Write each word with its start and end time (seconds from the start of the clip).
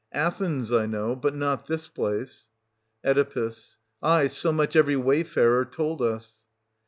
Athens 0.13 0.71
I 0.71 0.87
know, 0.87 1.15
but 1.15 1.35
not 1.35 1.67
this 1.67 1.87
place. 1.87 2.49
Oe. 3.05 3.53
Aye, 4.01 4.25
so 4.29 4.51
much 4.51 4.75
every 4.75 4.95
wayfarer 4.97 5.63
told 5.63 6.01
us. 6.01 6.39